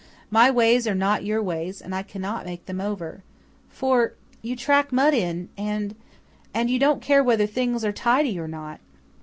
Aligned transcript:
My 0.31 0.49
ways 0.49 0.87
are 0.87 0.95
not 0.95 1.25
your 1.25 1.43
ways 1.43 1.79
and 1.79 1.93
I 1.93 2.01
cannot 2.01 2.43
make 2.47 2.65
them 2.65 2.81
over. 2.81 3.21
For 3.69 4.13
you 4.41 4.55
track 4.55 4.91
mud 4.91 5.13
in 5.13 5.49
and 5.55 5.93
and 6.55 6.71
you 6.71 6.79
don't 6.79 7.03
care 7.03 7.23
whether 7.23 7.45
things 7.45 7.85
are 7.85 7.93
tidy 7.93 8.39
or 8.39 8.47
not." 8.47 8.79